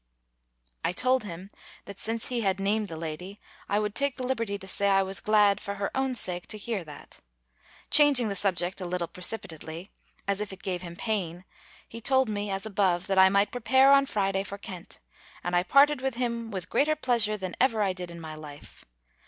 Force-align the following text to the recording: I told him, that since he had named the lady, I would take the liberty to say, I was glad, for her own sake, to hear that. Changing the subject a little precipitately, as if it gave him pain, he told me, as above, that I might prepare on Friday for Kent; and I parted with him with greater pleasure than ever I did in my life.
I 0.83 0.93
told 0.93 1.25
him, 1.25 1.51
that 1.85 1.99
since 1.99 2.29
he 2.29 2.41
had 2.41 2.59
named 2.59 2.87
the 2.87 2.97
lady, 2.97 3.39
I 3.69 3.77
would 3.77 3.93
take 3.93 4.15
the 4.17 4.25
liberty 4.25 4.57
to 4.57 4.65
say, 4.67 4.87
I 4.89 5.03
was 5.03 5.19
glad, 5.19 5.59
for 5.61 5.75
her 5.75 5.95
own 5.95 6.15
sake, 6.15 6.47
to 6.47 6.57
hear 6.57 6.83
that. 6.85 7.19
Changing 7.91 8.27
the 8.27 8.35
subject 8.35 8.81
a 8.81 8.85
little 8.85 9.07
precipitately, 9.07 9.91
as 10.27 10.41
if 10.41 10.51
it 10.51 10.63
gave 10.63 10.81
him 10.81 10.95
pain, 10.95 11.45
he 11.87 12.01
told 12.01 12.29
me, 12.29 12.49
as 12.49 12.65
above, 12.65 13.05
that 13.05 13.19
I 13.19 13.29
might 13.29 13.51
prepare 13.51 13.91
on 13.91 14.07
Friday 14.07 14.41
for 14.43 14.57
Kent; 14.57 14.97
and 15.43 15.55
I 15.55 15.61
parted 15.61 16.01
with 16.01 16.15
him 16.15 16.49
with 16.49 16.67
greater 16.71 16.95
pleasure 16.95 17.37
than 17.37 17.55
ever 17.61 17.83
I 17.83 17.93
did 17.93 18.09
in 18.09 18.19
my 18.19 18.33
life. 18.33 18.83